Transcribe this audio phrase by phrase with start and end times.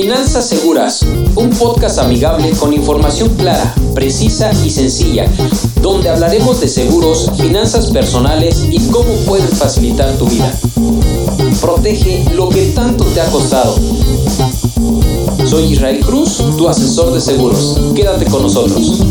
[0.00, 1.02] Finanzas Seguras,
[1.36, 5.30] un podcast amigable con información clara, precisa y sencilla,
[5.82, 10.58] donde hablaremos de seguros, finanzas personales y cómo pueden facilitar tu vida.
[11.60, 13.78] Protege lo que tanto te ha costado.
[15.46, 17.78] Soy Israel Cruz, tu asesor de seguros.
[17.94, 19.02] Quédate con nosotros.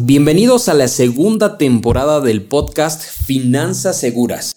[0.00, 4.56] Bienvenidos a la segunda temporada del podcast Finanzas Seguras.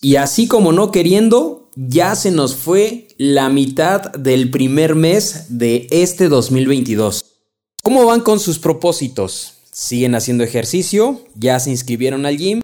[0.00, 5.86] Y así como no queriendo, ya se nos fue la mitad del primer mes de
[5.90, 7.24] este 2022.
[7.82, 9.52] ¿Cómo van con sus propósitos?
[9.70, 11.20] ¿Siguen haciendo ejercicio?
[11.34, 12.62] ¿Ya se inscribieron al gym?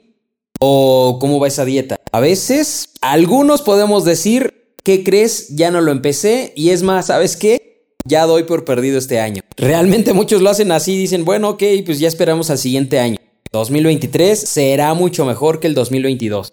[0.59, 1.97] ¿O cómo va esa dieta?
[2.11, 5.49] A veces, algunos podemos decir, ¿qué crees?
[5.51, 7.97] Ya no lo empecé y es más, ¿sabes qué?
[8.07, 9.43] Ya doy por perdido este año.
[9.57, 13.19] Realmente muchos lo hacen así, dicen, bueno, ok, pues ya esperamos al siguiente año.
[13.53, 16.53] 2023 será mucho mejor que el 2022.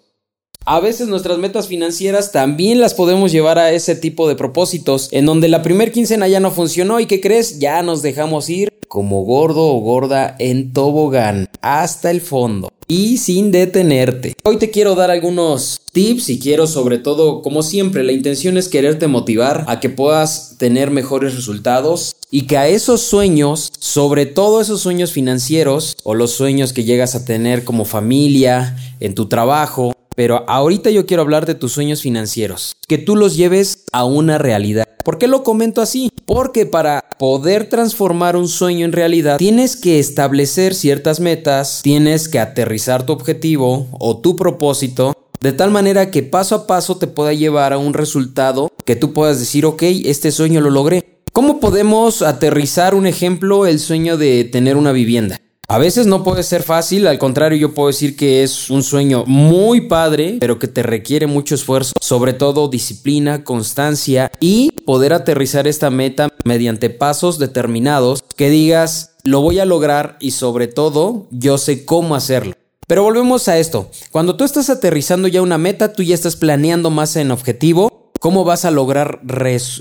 [0.66, 5.24] A veces nuestras metas financieras también las podemos llevar a ese tipo de propósitos, en
[5.24, 7.58] donde la primer quincena ya no funcionó y ¿qué crees?
[7.58, 13.52] Ya nos dejamos ir como gordo o gorda en tobogán hasta el fondo y sin
[13.52, 14.34] detenerte.
[14.42, 18.68] Hoy te quiero dar algunos tips y quiero sobre todo, como siempre, la intención es
[18.68, 24.60] quererte motivar a que puedas tener mejores resultados y que a esos sueños, sobre todo
[24.60, 29.94] esos sueños financieros o los sueños que llegas a tener como familia, en tu trabajo,
[30.20, 34.36] pero ahorita yo quiero hablar de tus sueños financieros, que tú los lleves a una
[34.36, 34.86] realidad.
[35.02, 36.10] ¿Por qué lo comento así?
[36.26, 42.38] Porque para poder transformar un sueño en realidad, tienes que establecer ciertas metas, tienes que
[42.38, 47.32] aterrizar tu objetivo o tu propósito de tal manera que paso a paso te pueda
[47.32, 51.22] llevar a un resultado que tú puedas decir, ok, este sueño lo logré.
[51.32, 55.40] ¿Cómo podemos aterrizar un ejemplo, el sueño de tener una vivienda?
[55.70, 59.22] A veces no puede ser fácil, al contrario yo puedo decir que es un sueño
[59.28, 65.68] muy padre, pero que te requiere mucho esfuerzo, sobre todo disciplina, constancia y poder aterrizar
[65.68, 71.56] esta meta mediante pasos determinados que digas, lo voy a lograr y sobre todo yo
[71.56, 72.54] sé cómo hacerlo.
[72.88, 76.90] Pero volvemos a esto, cuando tú estás aterrizando ya una meta, tú ya estás planeando
[76.90, 79.20] más en objetivo cómo vas a lograr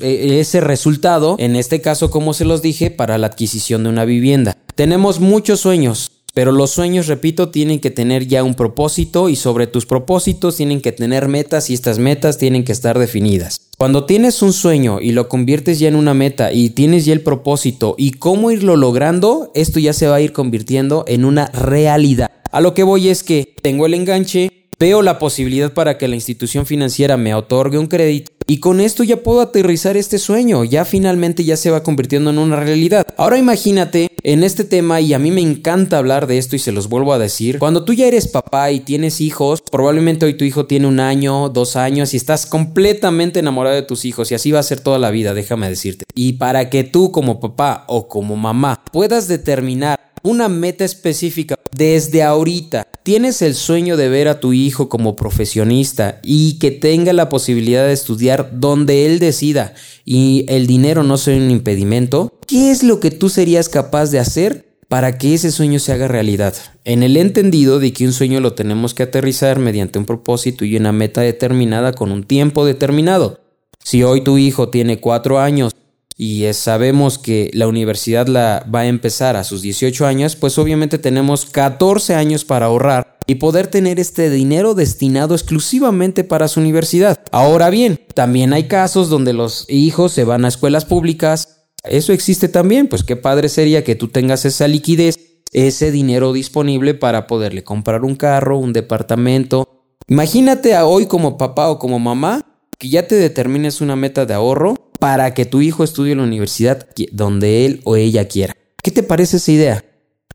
[0.02, 4.06] eh, ese resultado, en este caso como se los dije, para la adquisición de una
[4.06, 4.58] vivienda.
[4.74, 9.68] Tenemos muchos sueños, pero los sueños, repito, tienen que tener ya un propósito y sobre
[9.68, 13.60] tus propósitos tienen que tener metas y estas metas tienen que estar definidas.
[13.78, 17.22] Cuando tienes un sueño y lo conviertes ya en una meta y tienes ya el
[17.22, 22.32] propósito y cómo irlo logrando, esto ya se va a ir convirtiendo en una realidad.
[22.52, 26.16] A lo que voy es que tengo el enganche, Veo la posibilidad para que la
[26.16, 30.86] institución financiera me otorgue un crédito y con esto ya puedo aterrizar este sueño, ya
[30.86, 33.06] finalmente ya se va convirtiendo en una realidad.
[33.18, 36.72] Ahora imagínate en este tema y a mí me encanta hablar de esto y se
[36.72, 40.46] los vuelvo a decir, cuando tú ya eres papá y tienes hijos, probablemente hoy tu
[40.46, 44.52] hijo tiene un año, dos años y estás completamente enamorado de tus hijos y así
[44.52, 46.06] va a ser toda la vida, déjame decirte.
[46.16, 52.24] Y para que tú como papá o como mamá puedas determinar una meta específica desde
[52.24, 52.88] ahorita.
[53.04, 57.86] Tienes el sueño de ver a tu hijo como profesionista y que tenga la posibilidad
[57.86, 59.74] de estudiar donde él decida
[60.06, 62.34] y el dinero no sea un impedimento.
[62.48, 66.08] ¿Qué es lo que tú serías capaz de hacer para que ese sueño se haga
[66.08, 66.56] realidad?
[66.84, 70.76] En el entendido de que un sueño lo tenemos que aterrizar mediante un propósito y
[70.76, 73.40] una meta determinada con un tiempo determinado.
[73.84, 75.74] Si hoy tu hijo tiene cuatro años
[76.22, 80.98] y sabemos que la universidad la va a empezar a sus 18 años, pues obviamente
[80.98, 87.22] tenemos 14 años para ahorrar y poder tener este dinero destinado exclusivamente para su universidad.
[87.32, 91.62] Ahora bien, también hay casos donde los hijos se van a escuelas públicas.
[91.86, 95.18] Eso existe también, pues qué padre sería que tú tengas esa liquidez,
[95.54, 99.70] ese dinero disponible para poderle comprar un carro, un departamento.
[100.10, 102.46] Imagínate a hoy como papá o como mamá
[102.78, 106.26] que ya te determines una meta de ahorro para que tu hijo estudie en la
[106.26, 108.56] universidad donde él o ella quiera.
[108.84, 109.86] ¿Qué te parece esa idea?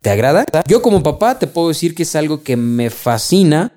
[0.00, 0.44] ¿Te agrada?
[0.66, 3.72] Yo como papá te puedo decir que es algo que me fascina.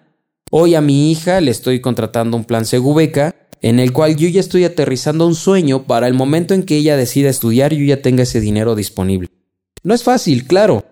[0.52, 4.40] Hoy a mi hija le estoy contratando un plan Segubeca en el cual yo ya
[4.40, 8.24] estoy aterrizando un sueño para el momento en que ella decida estudiar yo ya tenga
[8.24, 9.30] ese dinero disponible.
[9.84, 10.86] No es fácil, claro.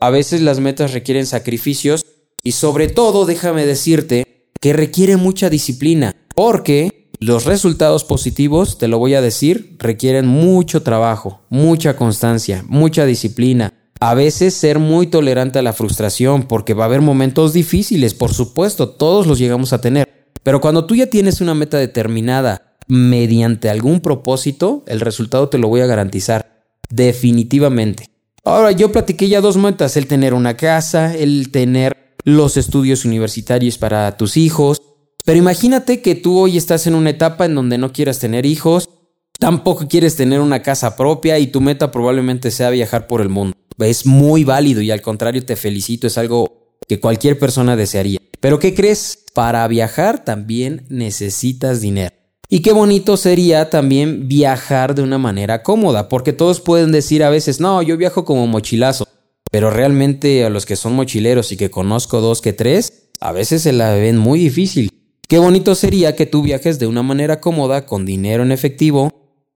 [0.00, 2.04] A veces las metas requieren sacrificios
[2.42, 8.98] y sobre todo déjame decirte que requiere mucha disciplina porque los resultados positivos, te lo
[8.98, 13.72] voy a decir, requieren mucho trabajo, mucha constancia, mucha disciplina.
[13.98, 18.34] A veces ser muy tolerante a la frustración, porque va a haber momentos difíciles, por
[18.34, 20.06] supuesto, todos los llegamos a tener.
[20.42, 25.68] Pero cuando tú ya tienes una meta determinada mediante algún propósito, el resultado te lo
[25.68, 28.10] voy a garantizar, definitivamente.
[28.44, 33.78] Ahora, yo platiqué ya dos metas, el tener una casa, el tener los estudios universitarios
[33.78, 34.82] para tus hijos,
[35.24, 38.88] pero imagínate que tú hoy estás en una etapa en donde no quieras tener hijos
[39.38, 43.56] Tampoco quieres tener una casa propia y tu meta probablemente sea viajar por el mundo.
[43.78, 48.20] Es muy válido y al contrario te felicito, es algo que cualquier persona desearía.
[48.40, 49.24] Pero ¿qué crees?
[49.34, 52.14] Para viajar también necesitas dinero.
[52.48, 57.30] Y qué bonito sería también viajar de una manera cómoda, porque todos pueden decir a
[57.30, 59.08] veces, no, yo viajo como mochilazo,
[59.50, 63.62] pero realmente a los que son mochileros y que conozco dos que tres, a veces
[63.62, 64.93] se la ven muy difícil.
[65.28, 69.10] Qué bonito sería que tú viajes de una manera cómoda, con dinero en efectivo,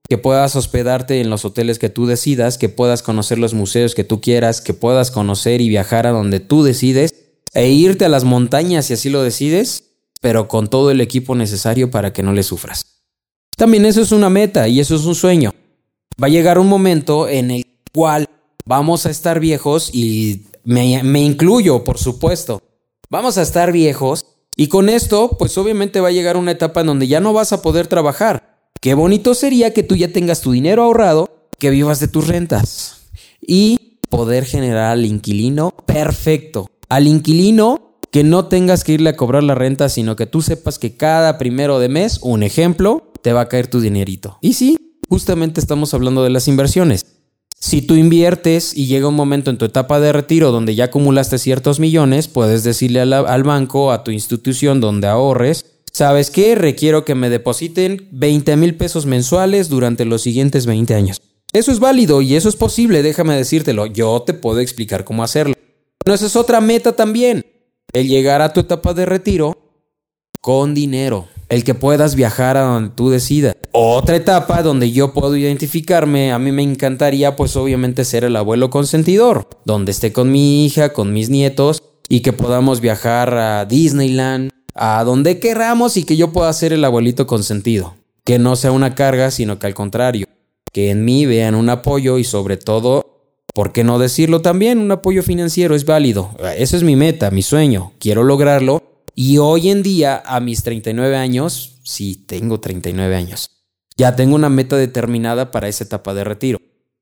[0.07, 4.03] que puedas hospedarte en los hoteles que tú decidas, que puedas conocer los museos que
[4.03, 7.13] tú quieras, que puedas conocer y viajar a donde tú decides,
[7.53, 9.83] e irte a las montañas si así lo decides,
[10.21, 13.03] pero con todo el equipo necesario para que no le sufras.
[13.55, 15.51] También eso es una meta y eso es un sueño.
[16.21, 18.27] Va a llegar un momento en el cual
[18.65, 22.61] vamos a estar viejos y me, me incluyo, por supuesto.
[23.09, 24.25] Vamos a estar viejos
[24.59, 27.53] y con esto, pues obviamente va a llegar una etapa en donde ya no vas
[27.53, 28.59] a poder trabajar.
[28.81, 33.07] Qué bonito sería que tú ya tengas tu dinero ahorrado, que vivas de tus rentas
[33.39, 36.69] y poder generar al inquilino perfecto.
[36.89, 40.77] Al inquilino que no tengas que irle a cobrar la renta, sino que tú sepas
[40.77, 44.39] que cada primero de mes, un ejemplo, te va a caer tu dinerito.
[44.41, 47.05] Y sí, justamente estamos hablando de las inversiones.
[47.59, 51.37] Si tú inviertes y llega un momento en tu etapa de retiro donde ya acumulaste
[51.37, 56.55] ciertos millones, puedes decirle al, banco, a tu institución donde ahorres, ¿sabes qué?
[56.55, 61.21] Requiero que me depositen 20 mil pesos mensuales durante los siguientes 20 años.
[61.51, 63.87] Eso es válido y eso es posible, déjame decírtelo.
[63.87, 65.55] Yo te puedo explicar cómo hacerlo.
[66.05, 67.45] Bueno, esa es otra meta también.
[67.91, 69.57] El llegar a tu etapa de retiro
[70.39, 73.55] con dinero el que puedas viajar a donde tú decidas.
[73.71, 78.71] Otra etapa donde yo puedo identificarme, a mí me encantaría pues obviamente ser el abuelo
[78.71, 84.49] consentidor, donde esté con mi hija, con mis nietos y que podamos viajar a Disneyland,
[84.73, 87.95] a donde queramos y que yo pueda ser el abuelito consentido.
[88.23, 90.25] Que no sea una carga, sino que al contrario,
[90.73, 93.05] que en mí vean un apoyo y sobre todo,
[93.53, 94.79] ¿por qué no decirlo también?
[94.79, 96.31] Un apoyo financiero es válido.
[96.57, 97.93] Esa es mi meta, mi sueño.
[97.99, 98.81] Quiero lograrlo
[99.13, 103.51] y hoy en día, a mis 39 años, sí, tengo 39 años,
[103.99, 106.59] ya tengo una meta determinada para esa etapa de retiro.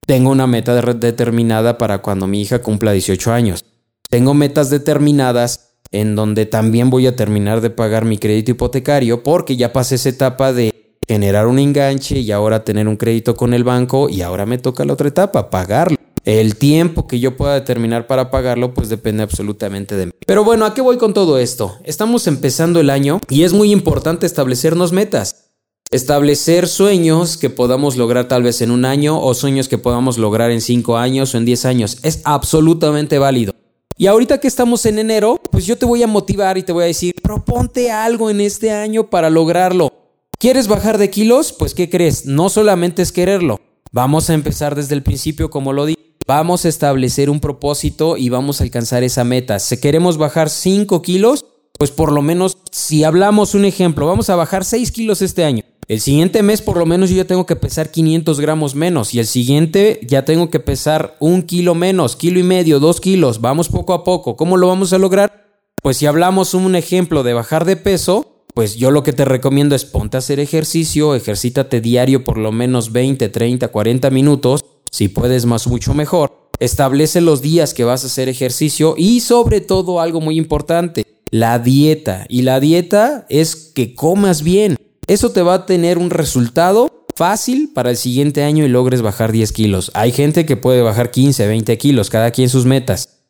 [0.07, 3.65] Tengo una meta determinada para cuando mi hija cumpla 18 años.
[4.09, 9.55] Tengo metas determinadas en donde también voy a terminar de pagar mi crédito hipotecario porque
[9.55, 10.73] ya pasé esa etapa de
[11.07, 14.83] generar un enganche y ahora tener un crédito con el banco y ahora me toca
[14.83, 15.97] la otra etapa, pagarlo.
[16.25, 20.11] El tiempo que yo pueda determinar para pagarlo, pues depende absolutamente de mí.
[20.25, 21.77] Pero bueno, ¿a qué voy con todo esto?
[21.83, 25.46] Estamos empezando el año y es muy importante establecernos metas.
[25.89, 30.51] Establecer sueños que podamos lograr tal vez en un año o sueños que podamos lograr
[30.51, 31.99] en cinco años o en diez años.
[32.03, 33.53] Es absolutamente válido.
[33.95, 36.83] Y ahorita que estamos en enero, pues yo te voy a motivar y te voy
[36.83, 39.89] a decir, proponte algo en este año para lograrlo.
[40.37, 41.53] ¿Quieres bajar de kilos?
[41.53, 42.25] Pues ¿qué crees?
[42.25, 43.61] No solamente es quererlo.
[43.93, 45.95] Vamos a empezar desde el principio, como lo di.
[46.27, 49.57] Vamos a establecer un propósito y vamos a alcanzar esa meta.
[49.59, 51.45] Si queremos bajar 5 kilos,
[51.79, 55.63] pues por lo menos, si hablamos un ejemplo, vamos a bajar 6 kilos este año.
[55.87, 59.19] El siguiente mes por lo menos yo ya tengo que pesar 500 gramos menos y
[59.19, 63.39] el siguiente ya tengo que pesar un kilo menos, kilo y medio, dos kilos.
[63.39, 64.35] Vamos poco a poco.
[64.35, 65.47] ¿Cómo lo vamos a lograr?
[65.81, 69.75] Pues si hablamos un ejemplo de bajar de peso, pues yo lo que te recomiendo
[69.75, 75.07] es ponte a hacer ejercicio, ejercítate diario por lo menos 20, 30, 40 minutos si
[75.07, 76.49] puedes más, mucho mejor.
[76.59, 81.59] Establece los días que vas a hacer ejercicio y sobre todo algo muy importante, la
[81.59, 82.25] dieta.
[82.27, 84.75] Y la dieta es que comas bien.
[85.07, 89.31] Eso te va a tener un resultado fácil para el siguiente año y logres bajar
[89.31, 89.89] 10 kilos.
[89.93, 93.21] Hay gente que puede bajar 15, 20 kilos, cada quien sus metas.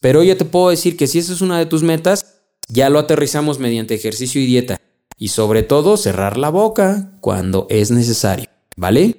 [0.00, 2.98] Pero yo te puedo decir que si esa es una de tus metas, ya lo
[2.98, 4.80] aterrizamos mediante ejercicio y dieta.
[5.18, 8.48] Y sobre todo cerrar la boca cuando es necesario.
[8.74, 9.16] ¿Vale?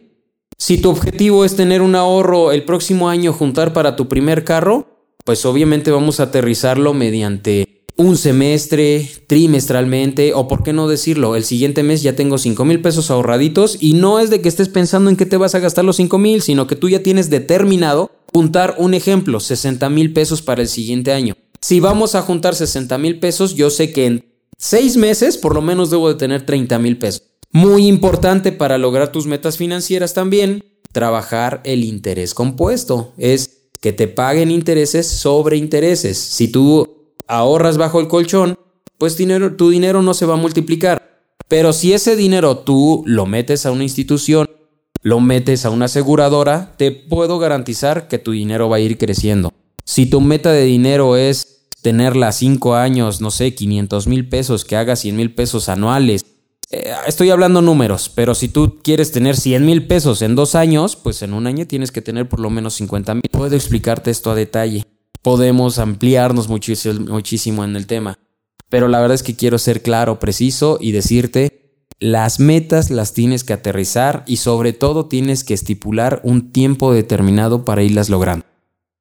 [0.57, 4.87] Si tu objetivo es tener un ahorro el próximo año juntar para tu primer carro,
[5.23, 11.43] pues obviamente vamos a aterrizarlo mediante un semestre, trimestralmente, o por qué no decirlo, el
[11.43, 15.09] siguiente mes ya tengo 5 mil pesos ahorraditos y no es de que estés pensando
[15.09, 18.11] en qué te vas a gastar los 5 mil, sino que tú ya tienes determinado
[18.31, 21.35] juntar un ejemplo, 60 mil pesos para el siguiente año.
[21.59, 24.25] Si vamos a juntar 60 mil pesos, yo sé que en
[24.59, 27.23] 6 meses por lo menos debo de tener 30 mil pesos.
[27.51, 33.13] Muy importante para lograr tus metas financieras también, trabajar el interés compuesto.
[33.17, 36.17] Es que te paguen intereses sobre intereses.
[36.17, 36.96] Si tú
[37.27, 38.57] ahorras bajo el colchón,
[38.97, 39.15] pues
[39.57, 41.21] tu dinero no se va a multiplicar.
[41.47, 44.49] Pero si ese dinero tú lo metes a una institución,
[45.01, 49.53] lo metes a una aseguradora, te puedo garantizar que tu dinero va a ir creciendo.
[49.85, 54.75] Si tu meta de dinero es tenerla 5 años, no sé, 500 mil pesos, que
[54.75, 56.25] haga 100 mil pesos anuales,
[56.69, 60.97] Eh, estoy hablando números, pero si tú quieres tener 100 mil pesos en dos años,
[60.97, 63.23] pues en un año tienes que tener por lo menos 50 mil.
[63.31, 64.83] Puedo explicarte esto a detalle.
[65.27, 68.17] Podemos ampliarnos muchísimo, en el tema.
[68.69, 73.43] Pero la verdad es que quiero ser claro, preciso y decirte, las metas las tienes
[73.43, 78.45] que aterrizar y sobre todo tienes que estipular un tiempo determinado para irlas logrando.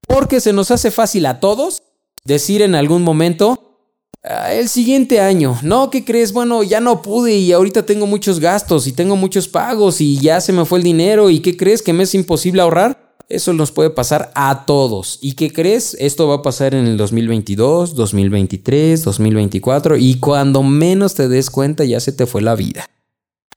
[0.08, 1.84] Porque se nos hace fácil a todos
[2.24, 3.78] decir en algún momento,
[4.24, 6.32] ah, el siguiente año, no, ¿qué crees?
[6.32, 10.40] Bueno, ya no pude y ahorita tengo muchos gastos y tengo muchos pagos y ya
[10.40, 13.05] se me fue el dinero y ¿qué crees que me es imposible ahorrar?
[13.28, 15.18] Eso nos puede pasar a todos.
[15.20, 15.96] ¿Y qué crees?
[15.98, 21.84] Esto va a pasar en el 2022, 2023, 2024 y cuando menos te des cuenta
[21.84, 22.88] ya se te fue la vida.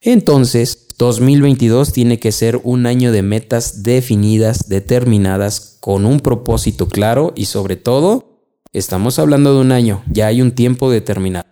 [0.00, 7.32] Entonces, 2022 tiene que ser un año de metas definidas, determinadas, con un propósito claro
[7.36, 8.40] y sobre todo,
[8.72, 11.46] estamos hablando de un año, ya hay un tiempo determinado.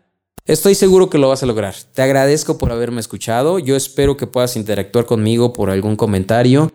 [0.44, 1.74] Estoy seguro que lo vas a lograr.
[1.94, 3.58] Te agradezco por haberme escuchado.
[3.58, 6.72] Yo espero que puedas interactuar conmigo por algún comentario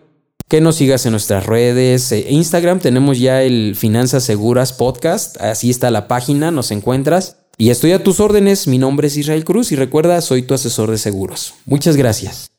[0.48, 2.10] que nos sigas en nuestras redes.
[2.12, 5.40] Eh, Instagram tenemos ya el Finanzas Seguras Podcast.
[5.40, 7.36] Así está la página, nos encuentras.
[7.56, 8.66] Y estoy a tus órdenes.
[8.66, 11.54] Mi nombre es Israel Cruz y recuerda, soy tu asesor de seguros.
[11.66, 12.50] Muchas gracias.